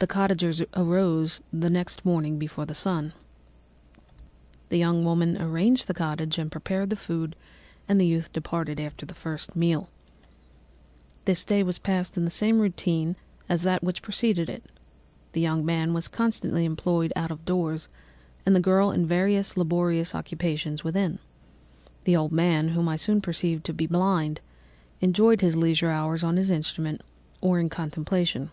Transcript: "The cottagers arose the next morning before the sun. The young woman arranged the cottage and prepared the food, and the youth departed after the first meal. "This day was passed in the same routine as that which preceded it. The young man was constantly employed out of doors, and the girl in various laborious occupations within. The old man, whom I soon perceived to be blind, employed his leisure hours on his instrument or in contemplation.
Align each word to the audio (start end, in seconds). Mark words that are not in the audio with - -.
"The 0.00 0.08
cottagers 0.08 0.60
arose 0.74 1.40
the 1.52 1.70
next 1.70 2.04
morning 2.04 2.36
before 2.36 2.66
the 2.66 2.74
sun. 2.74 3.12
The 4.70 4.76
young 4.76 5.04
woman 5.04 5.40
arranged 5.40 5.86
the 5.86 5.94
cottage 5.94 6.36
and 6.36 6.50
prepared 6.50 6.90
the 6.90 6.96
food, 6.96 7.36
and 7.88 8.00
the 8.00 8.06
youth 8.06 8.32
departed 8.32 8.80
after 8.80 9.06
the 9.06 9.14
first 9.14 9.54
meal. 9.54 9.88
"This 11.26 11.44
day 11.44 11.62
was 11.62 11.78
passed 11.78 12.16
in 12.16 12.24
the 12.24 12.30
same 12.30 12.58
routine 12.58 13.14
as 13.48 13.62
that 13.62 13.84
which 13.84 14.02
preceded 14.02 14.50
it. 14.50 14.64
The 15.30 15.40
young 15.40 15.64
man 15.64 15.94
was 15.94 16.08
constantly 16.08 16.64
employed 16.64 17.12
out 17.14 17.30
of 17.30 17.44
doors, 17.44 17.88
and 18.44 18.52
the 18.54 18.58
girl 18.60 18.90
in 18.90 19.06
various 19.06 19.56
laborious 19.56 20.12
occupations 20.12 20.82
within. 20.82 21.20
The 22.02 22.16
old 22.16 22.32
man, 22.32 22.70
whom 22.70 22.88
I 22.88 22.96
soon 22.96 23.20
perceived 23.20 23.64
to 23.66 23.72
be 23.72 23.86
blind, 23.86 24.40
employed 25.00 25.40
his 25.40 25.56
leisure 25.56 25.90
hours 25.90 26.24
on 26.24 26.36
his 26.36 26.50
instrument 26.50 27.00
or 27.40 27.60
in 27.60 27.68
contemplation. 27.68 28.50